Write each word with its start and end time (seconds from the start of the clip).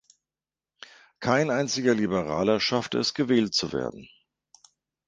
Kein 1.19 1.51
einziger 1.51 1.93
Liberaler 1.93 2.59
schaffte 2.59 2.97
es, 2.97 3.13
gewählt 3.13 3.53
zu 3.53 3.71
werden. 3.71 4.09